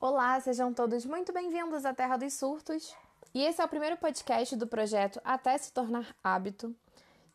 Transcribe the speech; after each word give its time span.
Olá, 0.00 0.38
sejam 0.38 0.72
todos 0.72 1.04
muito 1.04 1.32
bem-vindos 1.32 1.84
à 1.84 1.92
Terra 1.92 2.16
dos 2.16 2.32
Surtos. 2.34 2.94
E 3.34 3.42
esse 3.42 3.60
é 3.60 3.64
o 3.64 3.68
primeiro 3.68 3.96
podcast 3.96 4.54
do 4.54 4.64
projeto 4.64 5.20
Até 5.24 5.58
se 5.58 5.72
tornar 5.72 6.14
hábito, 6.22 6.72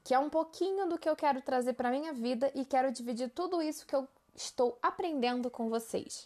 que 0.02 0.14
é 0.14 0.20
um 0.20 0.30
pouquinho 0.30 0.88
do 0.88 0.98
que 0.98 1.10
eu 1.10 1.14
quero 1.14 1.42
trazer 1.42 1.74
para 1.74 1.92
minha 1.92 2.14
vida 2.14 2.50
e 2.56 2.64
quero 2.64 2.90
dividir 2.90 3.30
tudo 3.32 3.62
isso 3.62 3.86
que 3.86 3.94
eu 3.94 4.08
estou 4.34 4.78
aprendendo 4.82 5.50
com 5.50 5.68
vocês. 5.68 6.26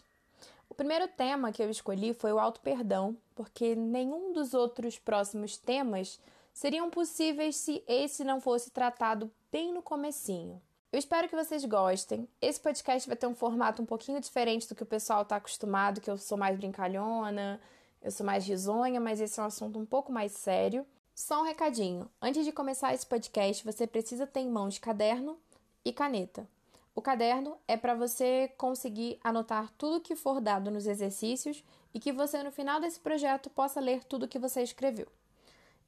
O 0.70 0.74
primeiro 0.76 1.08
tema 1.08 1.50
que 1.50 1.60
eu 1.60 1.70
escolhi 1.70 2.14
foi 2.14 2.32
o 2.32 2.38
auto-perdão, 2.38 3.16
porque 3.34 3.74
nenhum 3.74 4.32
dos 4.32 4.54
outros 4.54 4.96
próximos 4.96 5.56
temas 5.56 6.20
seriam 6.54 6.88
possíveis 6.88 7.56
se 7.56 7.82
esse 7.88 8.22
não 8.22 8.40
fosse 8.40 8.70
tratado 8.70 9.28
bem 9.50 9.74
no 9.74 9.82
comecinho. 9.82 10.62
Eu 10.90 10.98
espero 10.98 11.28
que 11.28 11.36
vocês 11.36 11.62
gostem. 11.66 12.26
Esse 12.40 12.58
podcast 12.58 13.06
vai 13.06 13.16
ter 13.16 13.26
um 13.26 13.34
formato 13.34 13.82
um 13.82 13.84
pouquinho 13.84 14.18
diferente 14.22 14.66
do 14.66 14.74
que 14.74 14.82
o 14.82 14.86
pessoal 14.86 15.20
está 15.20 15.36
acostumado, 15.36 16.00
que 16.00 16.10
eu 16.10 16.16
sou 16.16 16.38
mais 16.38 16.56
brincalhona, 16.56 17.60
eu 18.00 18.10
sou 18.10 18.24
mais 18.24 18.46
risonha, 18.46 18.98
mas 18.98 19.20
esse 19.20 19.38
é 19.38 19.42
um 19.42 19.46
assunto 19.46 19.78
um 19.78 19.84
pouco 19.84 20.10
mais 20.10 20.32
sério. 20.32 20.86
Só 21.14 21.42
um 21.42 21.44
recadinho: 21.44 22.10
antes 22.22 22.42
de 22.42 22.52
começar 22.52 22.94
esse 22.94 23.04
podcast, 23.04 23.62
você 23.62 23.86
precisa 23.86 24.26
ter 24.26 24.40
em 24.40 24.48
mãos 24.50 24.78
caderno 24.78 25.38
e 25.84 25.92
caneta. 25.92 26.48
O 26.94 27.02
caderno 27.02 27.58
é 27.68 27.76
para 27.76 27.94
você 27.94 28.50
conseguir 28.56 29.20
anotar 29.22 29.70
tudo 29.76 30.00
que 30.00 30.16
for 30.16 30.40
dado 30.40 30.70
nos 30.70 30.86
exercícios 30.86 31.62
e 31.92 32.00
que 32.00 32.12
você, 32.12 32.42
no 32.42 32.50
final 32.50 32.80
desse 32.80 32.98
projeto, 32.98 33.50
possa 33.50 33.78
ler 33.78 34.04
tudo 34.04 34.26
que 34.26 34.38
você 34.38 34.62
escreveu. 34.62 35.06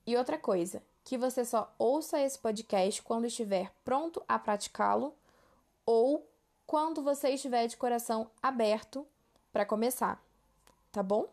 E 0.06 0.14
outra 0.14 0.36
coisa, 0.36 0.82
que 1.10 1.18
você 1.18 1.44
só 1.44 1.74
ouça 1.76 2.20
esse 2.20 2.38
podcast 2.38 3.02
quando 3.02 3.26
estiver 3.26 3.72
pronto 3.84 4.22
a 4.28 4.38
praticá-lo 4.38 5.12
ou 5.84 6.24
quando 6.64 7.02
você 7.02 7.30
estiver 7.30 7.66
de 7.66 7.76
coração 7.76 8.30
aberto 8.40 9.04
para 9.52 9.66
começar, 9.66 10.24
tá 10.92 11.02
bom? 11.02 11.28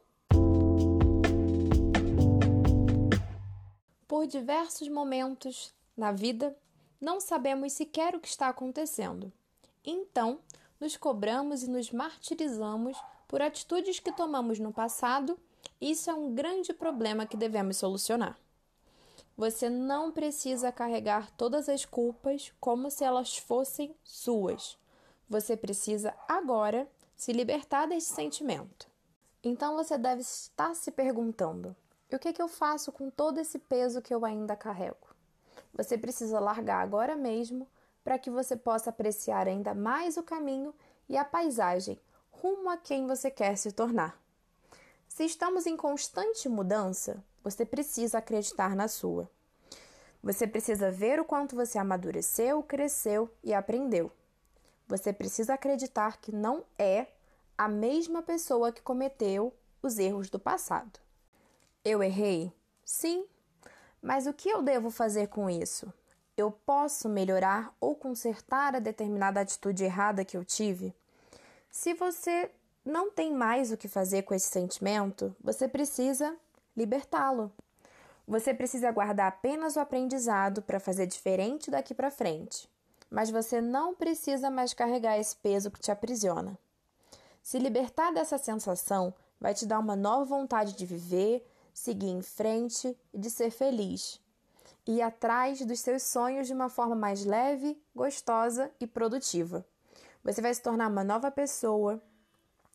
Por 4.07 4.25
diversos 4.25 4.87
momentos 4.87 5.71
na 5.95 6.11
vida, 6.11 6.57
não 6.99 7.19
sabemos 7.19 7.73
sequer 7.73 8.15
o 8.15 8.19
que 8.19 8.27
está 8.27 8.49
acontecendo. 8.49 9.31
Então, 9.85 10.39
nos 10.79 10.97
cobramos 10.97 11.61
e 11.61 11.69
nos 11.69 11.91
martirizamos 11.91 12.97
por 13.27 13.43
atitudes 13.43 13.99
que 13.99 14.11
tomamos 14.11 14.57
no 14.57 14.73
passado, 14.73 15.37
e 15.79 15.91
isso 15.91 16.09
é 16.09 16.15
um 16.15 16.33
grande 16.33 16.73
problema 16.73 17.27
que 17.27 17.37
devemos 17.37 17.77
solucionar. 17.77 18.39
Você 19.37 19.69
não 19.69 20.11
precisa 20.11 20.71
carregar 20.71 21.29
todas 21.37 21.69
as 21.69 21.85
culpas 21.85 22.51
como 22.59 22.89
se 22.89 23.03
elas 23.03 23.37
fossem 23.37 23.95
suas. 24.03 24.79
Você 25.29 25.55
precisa 25.55 26.11
agora 26.27 26.89
se 27.15 27.31
libertar 27.31 27.85
desse 27.85 28.13
sentimento. 28.13 28.87
Então 29.43 29.75
você 29.75 29.95
deve 29.95 30.21
estar 30.21 30.73
se 30.73 30.89
perguntando: 30.89 31.75
o 32.11 32.17
que, 32.17 32.33
que 32.33 32.41
eu 32.41 32.47
faço 32.47 32.91
com 32.91 33.11
todo 33.11 33.39
esse 33.39 33.59
peso 33.59 34.01
que 34.01 34.13
eu 34.13 34.25
ainda 34.25 34.55
carrego? 34.55 35.15
Você 35.71 35.99
precisa 35.99 36.39
largar 36.39 36.81
agora 36.81 37.15
mesmo 37.15 37.67
para 38.03 38.17
que 38.17 38.31
você 38.31 38.55
possa 38.55 38.89
apreciar 38.89 39.47
ainda 39.47 39.75
mais 39.75 40.17
o 40.17 40.23
caminho 40.23 40.73
e 41.07 41.15
a 41.15 41.23
paisagem 41.23 41.99
rumo 42.31 42.69
a 42.69 42.77
quem 42.77 43.05
você 43.05 43.29
quer 43.29 43.55
se 43.55 43.71
tornar. 43.71 44.19
Se 45.07 45.23
estamos 45.25 45.67
em 45.67 45.77
constante 45.77 46.49
mudança, 46.49 47.23
você 47.49 47.65
precisa 47.65 48.17
acreditar 48.17 48.75
na 48.75 48.89
sua. 48.89 49.29
Você 50.21 50.45
precisa 50.45 50.91
ver 50.91 51.17
o 51.17 51.23
quanto 51.23 51.55
você 51.55 51.77
amadureceu, 51.77 52.61
cresceu 52.61 53.33
e 53.41 53.53
aprendeu. 53.53 54.11
Você 54.85 55.13
precisa 55.13 55.53
acreditar 55.53 56.17
que 56.17 56.33
não 56.33 56.65
é 56.77 57.07
a 57.57 57.69
mesma 57.69 58.21
pessoa 58.21 58.71
que 58.71 58.81
cometeu 58.81 59.53
os 59.81 59.97
erros 59.97 60.29
do 60.29 60.37
passado. 60.37 60.99
Eu 61.85 62.03
errei? 62.03 62.51
Sim. 62.83 63.25
Mas 64.01 64.27
o 64.27 64.33
que 64.33 64.49
eu 64.49 64.61
devo 64.61 64.91
fazer 64.91 65.27
com 65.27 65.49
isso? 65.49 65.91
Eu 66.35 66.51
posso 66.51 67.07
melhorar 67.07 67.73
ou 67.79 67.95
consertar 67.95 68.75
a 68.75 68.79
determinada 68.79 69.39
atitude 69.39 69.85
errada 69.85 70.25
que 70.25 70.35
eu 70.35 70.43
tive? 70.43 70.93
Se 71.71 71.93
você 71.93 72.51
não 72.83 73.09
tem 73.09 73.33
mais 73.33 73.71
o 73.71 73.77
que 73.77 73.87
fazer 73.87 74.23
com 74.23 74.33
esse 74.33 74.47
sentimento, 74.47 75.33
você 75.41 75.67
precisa 75.67 76.37
libertá-lo. 76.77 77.51
Você 78.27 78.53
precisa 78.53 78.91
guardar 78.91 79.27
apenas 79.27 79.75
o 79.75 79.79
aprendizado 79.79 80.61
para 80.61 80.79
fazer 80.79 81.07
diferente 81.07 81.71
daqui 81.71 81.95
para 81.95 82.11
frente, 82.11 82.69
mas 83.09 83.31
você 83.31 83.59
não 83.59 83.95
precisa 83.95 84.51
mais 84.51 84.73
carregar 84.73 85.17
esse 85.17 85.35
peso 85.35 85.71
que 85.71 85.79
te 85.79 85.91
aprisiona. 85.91 86.57
Se 87.41 87.57
libertar 87.57 88.11
dessa 88.11 88.37
sensação 88.37 89.13
vai 89.39 89.53
te 89.53 89.65
dar 89.65 89.79
uma 89.79 89.95
nova 89.95 90.25
vontade 90.25 90.73
de 90.73 90.85
viver, 90.85 91.49
seguir 91.73 92.09
em 92.09 92.21
frente 92.21 92.95
e 93.13 93.17
de 93.17 93.29
ser 93.29 93.49
feliz. 93.49 94.21
Ir 94.85 95.01
atrás 95.01 95.65
dos 95.65 95.79
seus 95.79 96.03
sonhos 96.03 96.47
de 96.47 96.53
uma 96.53 96.69
forma 96.69 96.95
mais 96.95 97.23
leve, 97.25 97.81
gostosa 97.95 98.71
e 98.79 98.85
produtiva. 98.85 99.65
Você 100.23 100.41
vai 100.41 100.53
se 100.53 100.61
tornar 100.61 100.89
uma 100.89 101.03
nova 101.03 101.31
pessoa, 101.31 102.01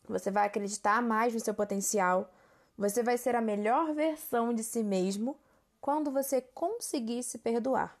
você 0.07 0.31
vai 0.31 0.47
acreditar 0.47 1.01
mais 1.01 1.33
no 1.33 1.39
seu 1.39 1.53
potencial, 1.53 2.29
você 2.77 3.03
vai 3.03 3.17
ser 3.17 3.35
a 3.35 3.41
melhor 3.41 3.93
versão 3.93 4.53
de 4.53 4.63
si 4.63 4.83
mesmo 4.83 5.37
quando 5.79 6.11
você 6.11 6.41
conseguir 6.41 7.23
se 7.23 7.37
perdoar. 7.37 7.97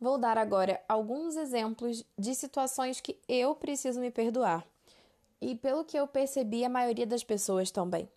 Vou 0.00 0.16
dar 0.16 0.38
agora 0.38 0.80
alguns 0.88 1.36
exemplos 1.36 2.04
de 2.18 2.34
situações 2.34 3.00
que 3.00 3.18
eu 3.28 3.54
preciso 3.54 4.00
me 4.00 4.10
perdoar. 4.10 4.66
E 5.40 5.54
pelo 5.54 5.84
que 5.84 5.98
eu 5.98 6.06
percebi, 6.06 6.64
a 6.64 6.68
maioria 6.68 7.06
das 7.06 7.22
pessoas 7.22 7.70
também. 7.70 8.08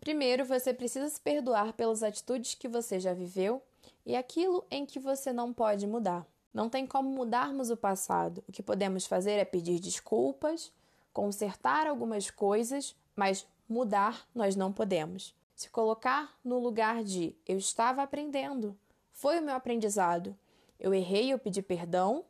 Primeiro, 0.00 0.44
você 0.44 0.72
precisa 0.72 1.08
se 1.08 1.20
perdoar 1.20 1.72
pelas 1.72 2.02
atitudes 2.02 2.54
que 2.54 2.68
você 2.68 3.00
já 3.00 3.12
viveu 3.12 3.62
e 4.06 4.14
aquilo 4.14 4.64
em 4.70 4.86
que 4.86 4.98
você 4.98 5.32
não 5.32 5.52
pode 5.52 5.86
mudar. 5.86 6.26
Não 6.52 6.68
tem 6.68 6.86
como 6.86 7.08
mudarmos 7.10 7.70
o 7.70 7.76
passado. 7.76 8.42
O 8.48 8.52
que 8.52 8.62
podemos 8.62 9.06
fazer 9.06 9.32
é 9.32 9.44
pedir 9.44 9.80
desculpas, 9.80 10.72
consertar 11.12 11.86
algumas 11.86 12.30
coisas, 12.30 12.96
mas 13.14 13.46
mudar 13.68 14.26
nós 14.34 14.56
não 14.56 14.72
podemos. 14.72 15.34
Se 15.54 15.68
colocar 15.68 16.36
no 16.44 16.58
lugar 16.58 17.02
de 17.02 17.36
eu 17.46 17.58
estava 17.58 18.02
aprendendo, 18.02 18.78
foi 19.12 19.38
o 19.38 19.42
meu 19.42 19.54
aprendizado. 19.54 20.36
Eu 20.78 20.94
errei, 20.94 21.32
eu 21.32 21.38
pedi 21.38 21.60
perdão 21.60 22.24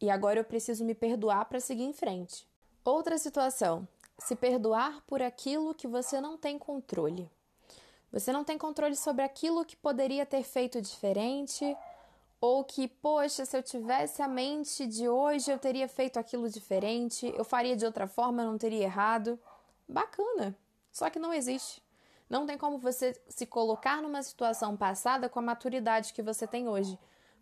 e 0.00 0.10
agora 0.10 0.40
eu 0.40 0.44
preciso 0.44 0.84
me 0.84 0.94
perdoar 0.94 1.46
para 1.46 1.60
seguir 1.60 1.84
em 1.84 1.92
frente. 1.92 2.46
Outra 2.84 3.18
situação: 3.18 3.88
se 4.18 4.36
perdoar 4.36 5.02
por 5.06 5.22
aquilo 5.22 5.74
que 5.74 5.88
você 5.88 6.20
não 6.20 6.36
tem 6.36 6.58
controle. 6.58 7.30
Você 8.12 8.32
não 8.32 8.44
tem 8.44 8.58
controle 8.58 8.96
sobre 8.96 9.24
aquilo 9.24 9.64
que 9.64 9.76
poderia 9.76 10.26
ter 10.26 10.42
feito 10.42 10.80
diferente, 10.82 11.76
ou 12.40 12.64
que, 12.64 12.88
poxa, 12.88 13.44
se 13.44 13.56
eu 13.56 13.62
tivesse 13.62 14.22
a 14.22 14.28
mente 14.28 14.86
de 14.86 15.08
hoje, 15.08 15.50
eu 15.50 15.58
teria 15.58 15.86
feito 15.86 16.18
aquilo 16.18 16.48
diferente, 16.48 17.32
eu 17.36 17.44
faria 17.44 17.76
de 17.76 17.84
outra 17.84 18.06
forma, 18.06 18.42
eu 18.42 18.50
não 18.50 18.58
teria 18.58 18.84
errado. 18.84 19.38
Bacana, 19.90 20.56
só 20.92 21.10
que 21.10 21.18
não 21.18 21.34
existe. 21.34 21.82
Não 22.28 22.46
tem 22.46 22.56
como 22.56 22.78
você 22.78 23.20
se 23.28 23.44
colocar 23.44 24.00
numa 24.00 24.22
situação 24.22 24.76
passada 24.76 25.28
com 25.28 25.40
a 25.40 25.42
maturidade 25.42 26.12
que 26.12 26.22
você 26.22 26.46
tem 26.46 26.68
hoje, 26.68 26.96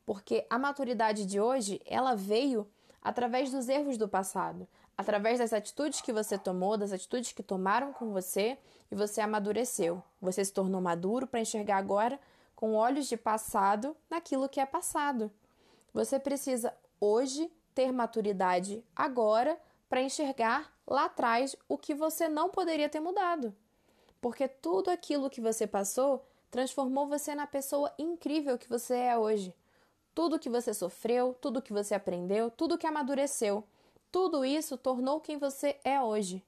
porque 0.07 0.47
a 0.49 0.59
maturidade 0.59 1.27
de 1.27 1.39
hoje, 1.39 1.79
ela 1.85 2.15
veio 2.15 2.67
através 3.03 3.51
dos 3.51 3.69
erros 3.69 3.99
do 3.99 4.09
passado, 4.09 4.67
através 4.97 5.39
das 5.39 5.53
atitudes 5.53 6.01
que 6.01 6.11
você 6.11 6.39
tomou, 6.39 6.79
das 6.79 6.91
atitudes 6.91 7.33
que 7.33 7.43
tomaram 7.43 7.93
com 7.93 8.13
você 8.13 8.57
e 8.91 8.95
você 8.95 9.21
amadureceu. 9.21 10.03
Você 10.19 10.43
se 10.43 10.53
tornou 10.53 10.81
maduro 10.81 11.27
para 11.27 11.41
enxergar 11.41 11.77
agora 11.77 12.19
com 12.57 12.75
olhos 12.75 13.07
de 13.07 13.17
passado 13.17 13.95
naquilo 14.09 14.49
que 14.49 14.59
é 14.59 14.65
passado. 14.65 15.31
Você 15.93 16.19
precisa 16.19 16.75
hoje 16.99 17.53
ter 17.75 17.93
maturidade 17.93 18.83
agora 18.97 19.61
para 19.89 20.03
enxergar 20.03 20.73
lá 20.87 21.05
atrás 21.07 21.57
o 21.69 21.79
que 21.79 21.95
você 21.95 22.29
não 22.29 22.49
poderia 22.49 22.89
ter 22.89 23.01
mudado 23.01 23.55
porque 24.21 24.49
tudo 24.49 24.91
aquilo 24.91 25.31
que 25.31 25.41
você 25.41 25.67
passou 25.67 26.25
transformou 26.51 27.07
você 27.07 27.35
na 27.35 27.47
pessoa 27.47 27.93
incrível 27.99 28.59
que 28.59 28.69
você 28.69 28.95
é 28.95 29.19
hoje. 29.19 29.55
Tudo 30.15 30.39
que 30.39 30.49
você 30.49 30.75
sofreu, 30.75 31.35
tudo 31.41 31.63
que 31.63 31.73
você 31.73 31.95
aprendeu, 31.95 32.51
tudo 32.51 32.79
que 32.79 32.87
amadureceu, 32.87 33.63
tudo 34.11 34.45
isso 34.45 34.77
tornou 34.77 35.21
quem 35.21 35.39
você 35.39 35.79
é 35.85 36.01
hoje. 36.01 36.43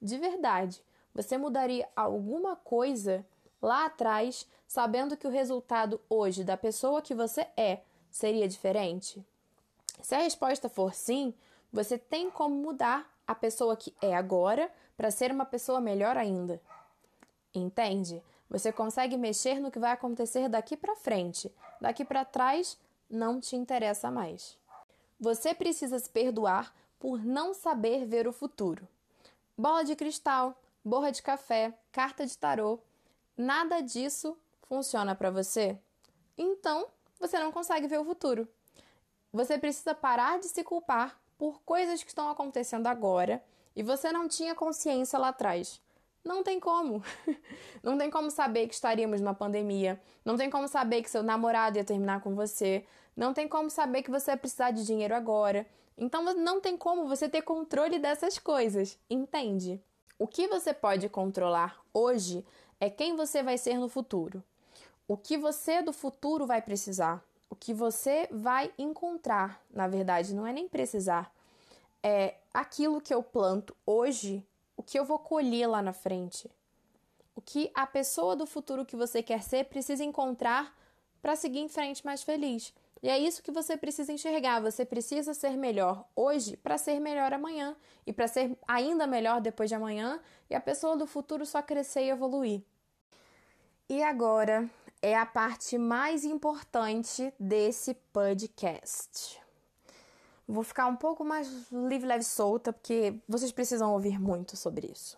De 0.00 0.18
verdade, 0.18 0.82
você 1.12 1.36
mudaria 1.36 1.88
alguma 1.96 2.54
coisa 2.54 3.26
lá 3.60 3.86
atrás, 3.86 4.46
sabendo 4.68 5.16
que 5.16 5.26
o 5.26 5.30
resultado 5.30 6.00
hoje 6.08 6.44
da 6.44 6.56
pessoa 6.56 7.02
que 7.02 7.14
você 7.14 7.46
é 7.56 7.80
seria 8.10 8.46
diferente? 8.46 9.24
Se 10.02 10.14
a 10.14 10.18
resposta 10.18 10.68
for 10.68 10.94
sim, 10.94 11.34
você 11.72 11.98
tem 11.98 12.30
como 12.30 12.54
mudar 12.54 13.10
a 13.26 13.34
pessoa 13.34 13.76
que 13.76 13.94
é 14.00 14.14
agora 14.14 14.70
para 14.96 15.10
ser 15.10 15.30
uma 15.30 15.44
pessoa 15.44 15.80
melhor 15.80 16.16
ainda. 16.16 16.60
Entende? 17.54 18.22
Você 18.48 18.72
consegue 18.72 19.16
mexer 19.16 19.60
no 19.60 19.70
que 19.70 19.78
vai 19.78 19.92
acontecer 19.92 20.48
daqui 20.48 20.76
para 20.76 20.96
frente. 20.96 21.52
Daqui 21.80 22.04
para 22.04 22.24
trás 22.24 22.78
não 23.10 23.40
te 23.40 23.56
interessa 23.56 24.10
mais. 24.10 24.56
Você 25.18 25.54
precisa 25.54 25.98
se 25.98 26.08
perdoar 26.08 26.74
por 26.98 27.24
não 27.24 27.52
saber 27.52 28.06
ver 28.06 28.26
o 28.28 28.32
futuro. 28.32 28.86
Bola 29.56 29.82
de 29.84 29.96
cristal, 29.96 30.54
borra 30.84 31.10
de 31.10 31.22
café, 31.22 31.76
carta 31.90 32.26
de 32.26 32.36
tarô, 32.36 32.78
nada 33.36 33.80
disso 33.80 34.36
funciona 34.68 35.14
para 35.14 35.30
você? 35.30 35.78
Então, 36.36 36.88
você 37.18 37.38
não 37.38 37.50
consegue 37.50 37.86
ver 37.86 37.98
o 37.98 38.04
futuro. 38.04 38.46
Você 39.32 39.58
precisa 39.58 39.94
parar 39.94 40.38
de 40.38 40.46
se 40.46 40.62
culpar 40.62 41.18
por 41.38 41.60
coisas 41.62 42.02
que 42.02 42.08
estão 42.08 42.28
acontecendo 42.28 42.86
agora 42.86 43.42
e 43.74 43.82
você 43.82 44.10
não 44.12 44.26
tinha 44.26 44.54
consciência 44.54 45.18
lá 45.18 45.28
atrás. 45.28 45.80
Não 46.24 46.42
tem 46.42 46.58
como. 46.58 47.04
Não 47.84 47.96
tem 47.96 48.10
como 48.10 48.32
saber 48.32 48.66
que 48.66 48.74
estaríamos 48.74 49.20
numa 49.20 49.32
pandemia. 49.32 50.00
Não 50.24 50.36
tem 50.36 50.50
como 50.50 50.66
saber 50.66 51.00
que 51.00 51.08
seu 51.08 51.22
namorado 51.22 51.78
ia 51.78 51.84
terminar 51.84 52.20
com 52.20 52.34
você. 52.34 52.84
Não 53.16 53.32
tem 53.32 53.46
como 53.46 53.70
saber 53.70 54.02
que 54.02 54.10
você 54.10 54.32
vai 54.32 54.36
precisar 54.36 54.72
de 54.72 54.84
dinheiro 54.84 55.14
agora. 55.14 55.64
Então 55.96 56.22
não 56.34 56.60
tem 56.60 56.76
como 56.76 57.06
você 57.06 57.28
ter 57.28 57.42
controle 57.42 57.98
dessas 57.98 58.38
coisas, 58.38 58.98
entende? 59.08 59.80
O 60.18 60.26
que 60.26 60.46
você 60.48 60.74
pode 60.74 61.08
controlar 61.08 61.80
hoje 61.94 62.44
é 62.78 62.90
quem 62.90 63.16
você 63.16 63.42
vai 63.42 63.56
ser 63.56 63.78
no 63.78 63.88
futuro. 63.88 64.42
O 65.08 65.16
que 65.16 65.38
você 65.38 65.80
do 65.80 65.92
futuro 65.92 66.46
vai 66.46 66.60
precisar. 66.60 67.24
O 67.48 67.54
que 67.56 67.72
você 67.72 68.28
vai 68.30 68.72
encontrar, 68.76 69.62
na 69.70 69.86
verdade, 69.86 70.34
não 70.34 70.46
é 70.46 70.52
nem 70.52 70.68
precisar. 70.68 71.32
É 72.02 72.36
aquilo 72.52 73.00
que 73.00 73.14
eu 73.14 73.22
planto 73.22 73.76
hoje 73.84 74.46
o 74.76 74.82
que 74.82 74.98
eu 74.98 75.04
vou 75.04 75.18
colher 75.18 75.66
lá 75.66 75.80
na 75.80 75.92
frente. 75.92 76.50
O 77.34 77.40
que 77.40 77.70
a 77.74 77.86
pessoa 77.86 78.36
do 78.36 78.46
futuro 78.46 78.84
que 78.84 78.96
você 78.96 79.22
quer 79.22 79.42
ser 79.42 79.64
precisa 79.64 80.04
encontrar 80.04 80.76
para 81.22 81.34
seguir 81.34 81.60
em 81.60 81.68
frente 81.68 82.04
mais 82.04 82.22
feliz. 82.22 82.72
E 83.02 83.08
é 83.08 83.18
isso 83.18 83.42
que 83.42 83.50
você 83.50 83.76
precisa 83.76 84.12
enxergar. 84.12 84.60
Você 84.60 84.84
precisa 84.84 85.34
ser 85.34 85.56
melhor 85.56 86.06
hoje 86.14 86.56
para 86.56 86.78
ser 86.78 87.00
melhor 87.00 87.32
amanhã 87.32 87.76
e 88.06 88.12
para 88.12 88.28
ser 88.28 88.56
ainda 88.66 89.06
melhor 89.06 89.40
depois 89.40 89.68
de 89.68 89.74
amanhã 89.74 90.20
e 90.48 90.54
a 90.54 90.60
pessoa 90.60 90.96
do 90.96 91.06
futuro 91.06 91.44
só 91.44 91.62
crescer 91.62 92.04
e 92.04 92.10
evoluir. 92.10 92.62
E 93.88 94.02
agora 94.02 94.68
é 95.06 95.14
a 95.16 95.24
parte 95.24 95.78
mais 95.78 96.24
importante 96.24 97.32
desse 97.38 97.94
podcast. 98.12 99.40
Vou 100.48 100.64
ficar 100.64 100.88
um 100.88 100.96
pouco 100.96 101.24
mais 101.24 101.70
livre, 101.70 102.08
leve, 102.08 102.24
solta, 102.24 102.72
porque 102.72 103.14
vocês 103.28 103.52
precisam 103.52 103.92
ouvir 103.92 104.18
muito 104.18 104.56
sobre 104.56 104.88
isso. 104.88 105.16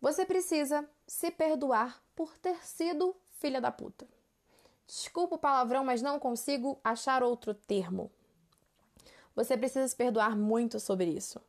Você 0.00 0.24
precisa 0.24 0.88
se 1.04 1.32
perdoar 1.32 2.00
por 2.14 2.38
ter 2.38 2.64
sido 2.64 3.12
filha 3.40 3.60
da 3.60 3.72
puta. 3.72 4.06
Desculpa 4.86 5.34
o 5.34 5.38
palavrão, 5.38 5.84
mas 5.84 6.00
não 6.00 6.20
consigo 6.20 6.78
achar 6.84 7.20
outro 7.20 7.52
termo. 7.52 8.12
Você 9.34 9.56
precisa 9.56 9.88
se 9.88 9.96
perdoar 9.96 10.36
muito 10.36 10.78
sobre 10.78 11.06
isso. 11.06 11.40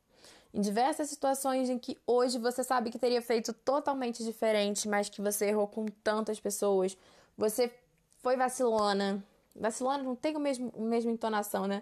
Em 0.51 0.60
diversas 0.60 1.07
situações 1.07 1.69
em 1.69 1.77
que 1.77 1.95
hoje 2.07 2.39
você 2.39 2.63
sabe 2.63 2.89
que 2.89 2.98
teria 2.98 3.21
feito 3.21 3.54
totalmente 3.54 4.24
diferente, 4.24 4.89
mas 4.89 5.07
que 5.07 5.21
você 5.21 5.50
errou 5.50 5.68
com 5.68 5.86
tantas 5.86 6.39
pessoas, 6.39 6.98
você 7.39 7.74
foi 8.21 8.36
vacilona. 8.36 9.24
Vacilona 9.56 10.03
não 10.03 10.13
tem 10.13 10.36
o 10.36 10.39
mesmo, 10.39 10.74
a 10.75 10.81
mesma 10.81 11.09
entonação, 11.09 11.65
né? 11.65 11.81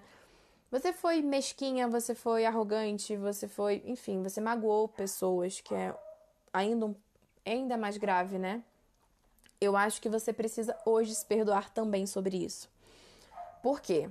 Você 0.70 0.94
foi 0.94 1.22
mesquinha, 1.24 1.88
você 1.88 2.14
foi 2.14 2.46
arrogante, 2.46 3.18
você 3.18 3.48
foi, 3.48 3.82
enfim, 3.86 4.22
você 4.22 4.40
magoou 4.40 4.88
pessoas, 4.88 5.60
que 5.60 5.74
é 5.74 5.96
ainda, 6.54 6.86
um, 6.86 6.96
ainda 7.44 7.76
mais 7.76 7.98
grave, 7.98 8.38
né? 8.38 8.64
Eu 9.60 9.76
acho 9.76 10.00
que 10.00 10.10
você 10.10 10.32
precisa 10.32 10.78
hoje 10.86 11.16
se 11.16 11.26
perdoar 11.26 11.72
também 11.72 12.06
sobre 12.06 12.38
isso. 12.38 12.70
Por 13.64 13.82
quê? 13.82 14.08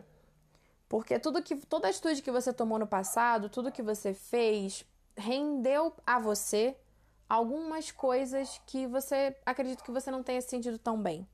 Porque 0.89 1.17
tudo 1.21 1.41
que 1.41 1.55
toda 1.55 1.89
atitude 1.89 2.23
que 2.23 2.31
você 2.33 2.53
tomou 2.53 2.79
no 2.79 2.89
passado, 2.89 3.49
tudo 3.49 3.71
que 3.71 3.83
você 3.83 4.13
fez, 4.13 4.85
rendeu 5.17 5.95
a 6.05 6.19
você 6.19 6.77
algumas 7.29 7.93
coisas 7.93 8.61
que 8.67 8.89
você 8.89 9.37
acredito 9.47 9.85
que 9.85 9.93
você 9.93 10.11
não 10.11 10.25
tenha 10.25 10.41
sentido 10.41 10.79
tão 10.79 11.01
bem. 11.01 11.27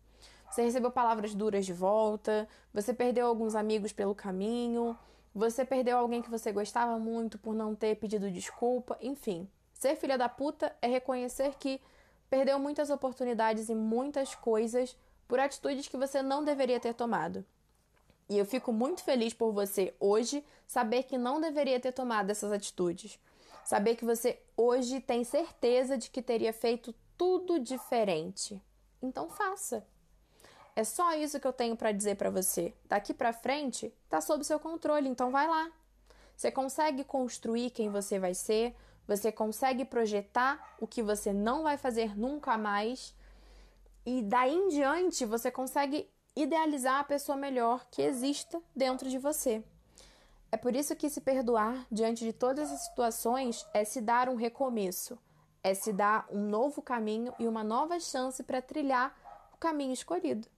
Você 0.53 0.61
recebeu 0.61 0.91
palavras 0.91 1.35
duras 1.35 1.65
de 1.65 1.73
volta, 1.73 2.47
você 2.75 2.93
perdeu 2.93 3.27
alguns 3.27 3.55
amigos 3.55 3.91
pelo 3.91 4.15
caminho, 4.15 4.95
você 5.35 5.65
perdeu 5.65 5.97
alguém 5.97 6.21
que 6.21 6.29
você 6.29 6.53
gostava 6.53 6.99
muito 6.99 7.39
por 7.39 7.55
não 7.55 7.75
ter 7.75 7.97
pedido 7.97 8.31
desculpa, 8.31 8.99
enfim. 9.01 9.49
Ser 9.73 9.97
filha 9.97 10.19
da 10.19 10.29
puta 10.29 10.77
é 10.83 10.89
reconhecer 10.89 11.55
que 11.59 11.81
perdeu 12.29 12.59
muitas 12.59 12.91
oportunidades 12.91 13.71
e 13.71 13.75
muitas 13.75 14.35
coisas 14.35 14.95
por 15.27 15.41
atitudes 15.41 15.89
que 15.89 15.97
você 15.97 16.21
não 16.21 16.45
deveria 16.45 16.79
ter 16.79 16.93
tomado. 16.93 17.43
E 18.29 18.37
eu 18.37 18.45
fico 18.45 18.75
muito 18.75 19.03
feliz 19.03 19.33
por 19.33 19.53
você 19.53 19.95
hoje 19.99 20.45
saber 20.67 21.05
que 21.05 21.17
não 21.17 21.41
deveria 21.41 21.81
ter 21.81 21.93
tomado 21.93 22.29
essas 22.29 22.53
atitudes. 22.53 23.19
Saber 23.65 23.97
que 23.97 24.05
você 24.05 24.39
hoje 24.55 25.01
tem 25.01 25.25
certeza 25.25 25.97
de 25.97 26.11
que 26.11 26.21
teria 26.21 26.53
feito 26.53 26.95
tudo 27.17 27.59
diferente. 27.59 28.61
Então 29.01 29.31
faça. 29.31 29.83
É 30.75 30.85
só 30.85 31.15
isso 31.15 31.39
que 31.39 31.47
eu 31.47 31.53
tenho 31.53 31.77
para 31.77 31.93
dizer 31.93 32.17
para 32.17 32.31
você. 32.31 32.75
Daqui 32.89 33.13
para 33.13 33.33
frente, 33.33 33.95
tá 34.09 34.21
sob 34.21 34.43
seu 34.43 34.59
controle, 34.59 35.09
então 35.09 35.31
vai 35.31 35.47
lá. 35.47 35.71
Você 36.35 36.51
consegue 36.51 37.05
construir 37.05 37.71
quem 37.71 37.91
você 37.91 38.19
vai 38.19 38.35
ser, 38.35 38.75
você 39.07 39.31
consegue 39.31 39.85
projetar 39.85 40.77
o 40.81 40.87
que 40.87 41.03
você 41.03 41.33
não 41.33 41.63
vai 41.63 41.77
fazer 41.77 42.17
nunca 42.19 42.57
mais, 42.57 43.15
e 44.05 44.23
daí 44.23 44.55
em 44.55 44.69
diante 44.69 45.25
você 45.25 45.51
consegue 45.51 46.11
idealizar 46.35 47.01
a 47.01 47.05
pessoa 47.05 47.37
melhor 47.37 47.87
que 47.91 48.01
exista 48.01 48.61
dentro 48.75 49.09
de 49.09 49.19
você. 49.19 49.63
É 50.51 50.57
por 50.57 50.75
isso 50.75 50.97
que 50.97 51.11
se 51.11 51.21
perdoar 51.21 51.87
diante 51.91 52.25
de 52.25 52.33
todas 52.33 52.71
as 52.71 52.85
situações 52.85 53.67
é 53.73 53.85
se 53.85 54.01
dar 54.01 54.29
um 54.29 54.35
recomeço, 54.35 55.19
é 55.63 55.75
se 55.75 55.93
dar 55.93 56.27
um 56.31 56.41
novo 56.41 56.83
caminho 56.83 57.33
e 57.39 57.47
uma 57.47 57.63
nova 57.63 58.01
chance 58.01 58.43
para 58.43 58.61
trilhar 58.61 59.15
o 59.53 59.57
caminho 59.59 59.93
escolhido. 59.93 60.49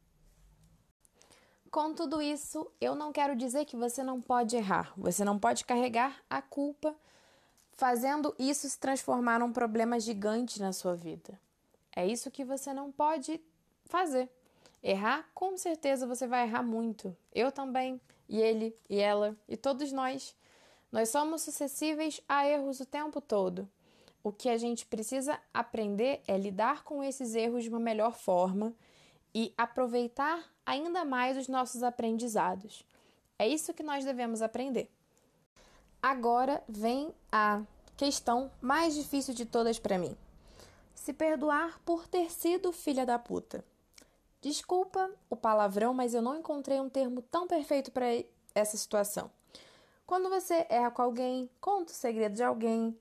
Com 1.75 1.93
tudo 1.93 2.23
isso, 2.23 2.71
eu 2.81 2.94
não 2.94 3.11
quero 3.11 3.35
dizer 3.35 3.65
que 3.65 3.75
você 3.75 4.00
não 4.05 4.21
pode 4.21 4.55
errar, 4.55 4.93
você 4.97 5.25
não 5.25 5.41
pode 5.41 5.65
carregar 5.65 6.23
a 6.31 6.41
culpa, 6.41 6.94
fazendo 7.73 8.32
isso 8.38 8.71
se 8.71 8.79
transformar 8.79 9.41
num 9.41 9.53
problema 9.53 9.99
gigante 9.99 10.61
na 10.61 10.73
sua 10.73 10.94
vida. 10.94 11.37
É 11.91 12.06
isso 12.06 12.31
que 12.31 12.44
você 12.44 12.73
não 12.73 12.93
pode 12.93 13.41
fazer. 13.87 14.31
Errar, 14.85 15.29
com 15.35 15.56
certeza 15.56 16.06
você 16.06 16.29
vai 16.29 16.44
errar 16.47 16.62
muito. 16.62 17.17
Eu 17.35 17.50
também, 17.50 18.00
e 18.29 18.41
ele, 18.41 18.73
e 18.88 19.00
ela, 19.00 19.37
e 19.49 19.56
todos 19.56 19.91
nós. 19.91 20.32
Nós 20.93 21.09
somos 21.09 21.43
suscetíveis 21.43 22.21
a 22.29 22.47
erros 22.47 22.79
o 22.79 22.87
tempo 22.87 23.21
todo. 23.21 23.69
O 24.23 24.31
que 24.31 24.49
a 24.49 24.56
gente 24.56 24.87
precisa 24.87 25.41
aprender 25.53 26.23
é 26.29 26.38
lidar 26.38 26.85
com 26.85 27.03
esses 27.03 27.35
erros 27.35 27.65
de 27.65 27.69
uma 27.69 27.81
melhor 27.81 28.12
forma 28.12 28.73
e 29.35 29.53
aproveitar 29.57 30.45
ainda 30.64 31.05
mais 31.05 31.37
os 31.37 31.49
nossos 31.49 31.83
aprendizados. 31.83 32.87
É 33.38 33.49
isso 33.49 33.75
que 33.75 33.83
nós 33.83 34.05
devemos 34.05 34.41
aprender. 34.41 34.91
Agora 36.00 36.62
vem 36.69 37.12
a 37.33 37.62
questão 37.97 38.50
mais 38.61 38.95
difícil 38.95 39.35
de 39.35 39.45
todas 39.45 39.79
para 39.79 39.99
mim: 39.99 40.17
se 40.95 41.12
perdoar 41.12 41.81
por 41.85 42.07
ter 42.07 42.31
sido 42.31 42.73
filha 42.73 43.05
da 43.05 43.19
puta. 43.19 43.64
Desculpa 44.41 45.11
o 45.31 45.37
palavrão, 45.37 45.95
mas 45.95 46.12
eu 46.12 46.21
não 46.21 46.37
encontrei 46.37 46.79
um 46.79 46.91
termo 46.91 47.23
tão 47.23 47.47
perfeito 47.47 47.91
para 47.91 48.07
essa 48.55 48.76
situação. 48.76 49.31
Quando 50.07 50.29
você 50.29 50.67
erra 50.69 50.91
com 50.91 51.00
alguém, 51.00 51.49
conta 51.61 51.93
o 51.93 51.97
segredo 51.97 52.35
de 52.35 52.43
alguém, 52.43 52.95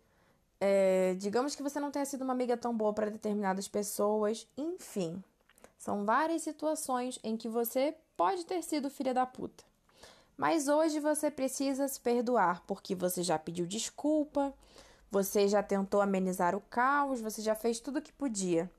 é, 0.62 1.16
digamos 1.16 1.54
que 1.54 1.62
você 1.62 1.82
não 1.82 1.92
tenha 1.92 2.06
sido 2.06 2.22
uma 2.22 2.32
amiga 2.32 2.56
tão 2.56 2.74
boa 2.76 2.94
para 2.94 3.10
determinadas 3.10 3.68
pessoas, 3.68 4.48
enfim. 4.58 5.22
São 5.84 6.06
várias 6.06 6.44
situações 6.44 7.20
em 7.22 7.36
que 7.36 7.50
você 7.50 7.94
pode 8.16 8.46
ter 8.46 8.64
sido 8.64 8.90
filha 8.90 9.14
da 9.14 9.26
puta. 9.26 9.66
Mas 10.38 10.70
hoje 10.70 10.98
você 11.02 11.30
precisa 11.30 11.86
se 11.90 12.00
perdoar 12.00 12.64
porque 12.66 12.96
você 12.96 13.22
já 13.22 13.38
pediu 13.38 13.68
desculpa, 13.68 14.54
você 15.12 15.46
já 15.46 15.62
tentou 15.62 16.00
amenizar 16.00 16.56
o 16.56 16.62
caos, 16.62 17.20
você 17.20 17.42
já 17.42 17.54
fez 17.54 17.82
tudo 17.82 18.00
o 18.00 18.02
que 18.02 18.14
podia. 18.14 18.72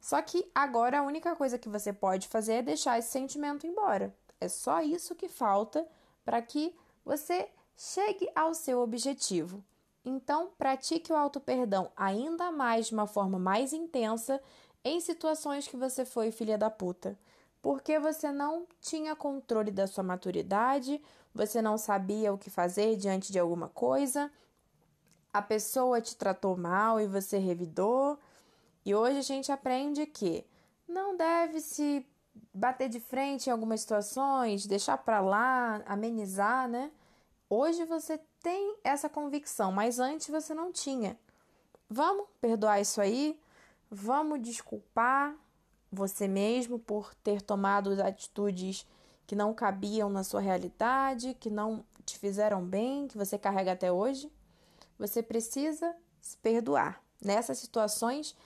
Só 0.00 0.22
que 0.22 0.48
agora 0.54 1.00
a 1.00 1.02
única 1.02 1.34
coisa 1.34 1.58
que 1.58 1.68
você 1.68 1.92
pode 1.92 2.28
fazer 2.28 2.52
é 2.52 2.62
deixar 2.62 2.96
esse 2.96 3.10
sentimento 3.10 3.66
embora. 3.66 4.14
É 4.40 4.46
só 4.46 4.80
isso 4.82 5.16
que 5.16 5.28
falta 5.28 5.84
para 6.24 6.40
que 6.40 6.72
você 7.04 7.48
chegue 7.76 8.30
ao 8.36 8.54
seu 8.54 8.80
objetivo. 8.80 9.64
Então, 10.04 10.50
pratique 10.56 11.12
o 11.12 11.16
auto-perdão 11.16 11.90
ainda 11.96 12.52
mais 12.52 12.86
de 12.86 12.94
uma 12.94 13.08
forma 13.08 13.36
mais 13.36 13.72
intensa 13.72 14.40
em 14.84 15.00
situações 15.00 15.66
que 15.66 15.76
você 15.76 16.04
foi 16.04 16.30
filha 16.30 16.58
da 16.58 16.70
puta, 16.70 17.18
porque 17.62 17.98
você 17.98 18.30
não 18.30 18.66
tinha 18.80 19.16
controle 19.16 19.70
da 19.70 19.86
sua 19.86 20.04
maturidade, 20.04 21.02
você 21.34 21.62
não 21.62 21.78
sabia 21.78 22.32
o 22.32 22.38
que 22.38 22.50
fazer 22.50 22.94
diante 22.96 23.32
de 23.32 23.38
alguma 23.38 23.68
coisa, 23.68 24.30
a 25.32 25.42
pessoa 25.42 26.00
te 26.00 26.14
tratou 26.14 26.56
mal 26.56 27.00
e 27.00 27.08
você 27.08 27.38
revidou. 27.38 28.16
E 28.84 28.94
hoje 28.94 29.18
a 29.18 29.22
gente 29.22 29.50
aprende 29.50 30.06
que 30.06 30.46
não 30.86 31.16
deve 31.16 31.60
se 31.60 32.06
bater 32.52 32.88
de 32.88 33.00
frente 33.00 33.48
em 33.48 33.50
algumas 33.50 33.80
situações, 33.80 34.64
deixar 34.64 34.98
para 34.98 35.20
lá, 35.20 35.82
amenizar, 35.86 36.68
né? 36.68 36.92
Hoje 37.50 37.84
você 37.84 38.20
tem 38.40 38.76
essa 38.84 39.08
convicção, 39.08 39.72
mas 39.72 39.98
antes 39.98 40.28
você 40.28 40.54
não 40.54 40.70
tinha. 40.70 41.18
Vamos 41.90 42.26
perdoar 42.40 42.80
isso 42.80 43.00
aí, 43.00 43.38
vamos 43.94 44.42
desculpar 44.42 45.34
você 45.90 46.26
mesmo 46.26 46.78
por 46.78 47.14
ter 47.14 47.40
tomado 47.40 48.02
atitudes 48.02 48.86
que 49.26 49.36
não 49.36 49.54
cabiam 49.54 50.10
na 50.10 50.24
sua 50.24 50.40
realidade, 50.40 51.34
que 51.34 51.48
não 51.48 51.84
te 52.04 52.18
fizeram 52.18 52.62
bem, 52.62 53.06
que 53.06 53.16
você 53.16 53.38
carrega 53.38 53.72
até 53.72 53.90
hoje. 53.90 54.30
Você 54.98 55.22
precisa 55.22 55.94
se 56.20 56.36
perdoar. 56.38 57.02
Nessas 57.22 57.58
situações 57.58 58.36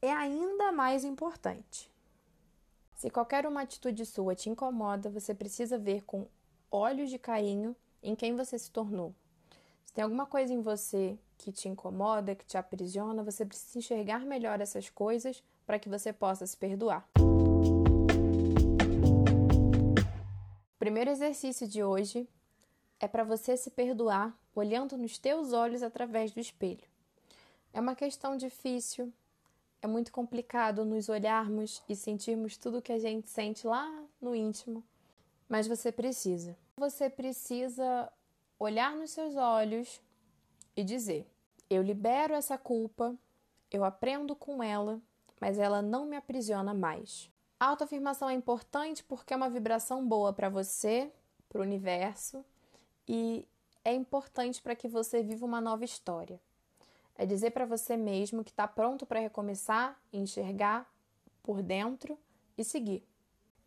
é 0.00 0.10
ainda 0.10 0.72
mais 0.72 1.04
importante. 1.04 1.90
Se 2.96 3.10
qualquer 3.10 3.46
uma 3.46 3.62
atitude 3.62 4.06
sua 4.06 4.34
te 4.34 4.48
incomoda, 4.48 5.10
você 5.10 5.34
precisa 5.34 5.78
ver 5.78 6.02
com 6.04 6.26
olhos 6.70 7.10
de 7.10 7.18
carinho 7.18 7.76
em 8.02 8.16
quem 8.16 8.34
você 8.34 8.58
se 8.58 8.70
tornou. 8.70 9.14
Se 9.92 9.96
tem 9.96 10.04
alguma 10.04 10.24
coisa 10.24 10.54
em 10.54 10.62
você 10.62 11.18
que 11.36 11.52
te 11.52 11.68
incomoda, 11.68 12.34
que 12.34 12.46
te 12.46 12.56
aprisiona, 12.56 13.22
você 13.22 13.44
precisa 13.44 13.76
enxergar 13.76 14.20
melhor 14.20 14.58
essas 14.58 14.88
coisas 14.88 15.44
para 15.66 15.78
que 15.78 15.86
você 15.86 16.14
possa 16.14 16.46
se 16.46 16.56
perdoar. 16.56 17.06
O 19.94 20.78
primeiro 20.78 21.10
exercício 21.10 21.68
de 21.68 21.84
hoje 21.84 22.26
é 22.98 23.06
para 23.06 23.22
você 23.22 23.54
se 23.54 23.70
perdoar 23.70 24.34
olhando 24.54 24.96
nos 24.96 25.18
teus 25.18 25.52
olhos 25.52 25.82
através 25.82 26.32
do 26.32 26.40
espelho. 26.40 26.88
É 27.70 27.78
uma 27.78 27.94
questão 27.94 28.34
difícil, 28.34 29.12
é 29.82 29.86
muito 29.86 30.10
complicado 30.10 30.86
nos 30.86 31.10
olharmos 31.10 31.82
e 31.86 31.94
sentirmos 31.94 32.56
tudo 32.56 32.80
que 32.80 32.94
a 32.94 32.98
gente 32.98 33.28
sente 33.28 33.66
lá 33.66 34.02
no 34.18 34.34
íntimo, 34.34 34.82
mas 35.46 35.66
você 35.66 35.92
precisa. 35.92 36.56
Você 36.78 37.10
precisa 37.10 38.10
olhar 38.62 38.94
nos 38.94 39.10
seus 39.10 39.36
olhos 39.36 40.00
e 40.76 40.84
dizer: 40.84 41.26
Eu 41.68 41.82
libero 41.82 42.34
essa 42.34 42.56
culpa, 42.56 43.14
eu 43.70 43.84
aprendo 43.84 44.36
com 44.36 44.62
ela, 44.62 45.00
mas 45.40 45.58
ela 45.58 45.82
não 45.82 46.06
me 46.06 46.16
aprisiona 46.16 46.72
mais. 46.72 47.30
A 47.58 47.66
autoafirmação 47.66 48.28
é 48.28 48.34
importante 48.34 49.02
porque 49.04 49.34
é 49.34 49.36
uma 49.36 49.50
vibração 49.50 50.06
boa 50.06 50.32
para 50.32 50.48
você, 50.48 51.12
para 51.48 51.60
o 51.60 51.62
universo 51.62 52.44
e 53.06 53.46
é 53.84 53.92
importante 53.92 54.62
para 54.62 54.76
que 54.76 54.88
você 54.88 55.22
viva 55.22 55.44
uma 55.44 55.60
nova 55.60 55.84
história. 55.84 56.40
É 57.16 57.26
dizer 57.26 57.50
para 57.50 57.66
você 57.66 57.96
mesmo 57.96 58.42
que 58.42 58.50
está 58.50 58.66
pronto 58.66 59.04
para 59.04 59.20
recomeçar, 59.20 60.00
enxergar 60.12 60.90
por 61.42 61.62
dentro 61.62 62.18
e 62.56 62.64
seguir. 62.64 63.04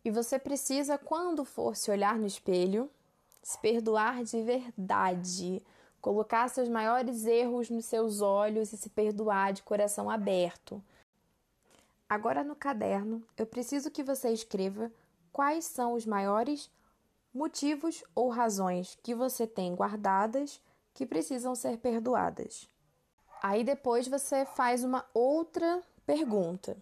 E 0.04 0.10
você 0.10 0.38
precisa, 0.38 0.98
quando 0.98 1.44
for 1.44 1.76
se 1.76 1.90
olhar 1.90 2.18
no 2.18 2.26
espelho, 2.26 2.90
se 3.46 3.56
perdoar 3.58 4.24
de 4.24 4.42
verdade, 4.42 5.62
colocar 6.00 6.48
seus 6.48 6.68
maiores 6.68 7.26
erros 7.26 7.70
nos 7.70 7.84
seus 7.84 8.20
olhos 8.20 8.72
e 8.72 8.76
se 8.76 8.90
perdoar 8.90 9.52
de 9.52 9.62
coração 9.62 10.10
aberto. 10.10 10.82
Agora 12.08 12.42
no 12.42 12.56
caderno, 12.56 13.22
eu 13.36 13.46
preciso 13.46 13.88
que 13.88 14.02
você 14.02 14.30
escreva 14.30 14.90
quais 15.32 15.64
são 15.64 15.92
os 15.92 16.04
maiores 16.04 16.68
motivos 17.32 18.02
ou 18.16 18.30
razões 18.30 18.98
que 19.00 19.14
você 19.14 19.46
tem 19.46 19.76
guardadas 19.76 20.60
que 20.92 21.06
precisam 21.06 21.54
ser 21.54 21.78
perdoadas. 21.78 22.68
Aí 23.40 23.62
depois 23.62 24.08
você 24.08 24.44
faz 24.44 24.82
uma 24.82 25.06
outra 25.14 25.80
pergunta: 26.04 26.76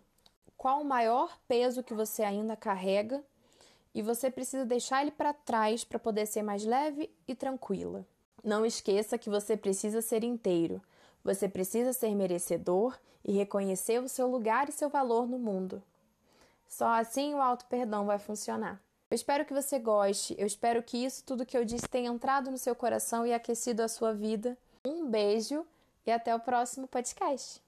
qual 0.56 0.80
o 0.80 0.84
maior 0.84 1.38
peso 1.46 1.82
que 1.82 1.92
você 1.92 2.22
ainda 2.22 2.56
carrega 2.56 3.22
e 3.94 4.02
você 4.02 4.30
precisa 4.30 4.64
deixar 4.64 5.02
ele 5.02 5.10
para 5.10 5.32
trás 5.32 5.84
para 5.84 5.98
poder 5.98 6.26
ser 6.26 6.42
mais 6.42 6.64
leve 6.64 7.10
e 7.28 7.34
tranquila? 7.34 8.04
Não 8.42 8.66
esqueça 8.66 9.16
que 9.16 9.30
você 9.30 9.56
precisa 9.56 10.02
ser 10.02 10.24
inteiro. 10.24 10.82
Você 11.22 11.48
precisa 11.48 11.92
ser 11.92 12.14
merecedor 12.14 12.98
e 13.24 13.32
reconhecer 13.32 14.02
o 14.02 14.08
seu 14.08 14.26
lugar 14.26 14.68
e 14.68 14.72
seu 14.72 14.90
valor 14.90 15.26
no 15.26 15.38
mundo. 15.38 15.82
Só 16.68 16.88
assim 16.88 17.34
o 17.34 17.40
auto-perdão 17.40 18.04
vai 18.04 18.18
funcionar. 18.18 18.80
Eu 19.10 19.14
espero 19.14 19.44
que 19.44 19.54
você 19.54 19.78
goste, 19.78 20.34
eu 20.36 20.46
espero 20.46 20.82
que 20.82 21.04
isso 21.04 21.22
tudo 21.24 21.46
que 21.46 21.56
eu 21.56 21.64
disse 21.64 21.88
tenha 21.88 22.10
entrado 22.10 22.50
no 22.50 22.58
seu 22.58 22.74
coração 22.74 23.24
e 23.24 23.32
aquecido 23.32 23.82
a 23.82 23.88
sua 23.88 24.12
vida. 24.12 24.58
Um 24.84 25.08
beijo 25.08 25.64
e 26.04 26.10
até 26.10 26.34
o 26.34 26.40
próximo 26.40 26.86
podcast. 26.88 27.62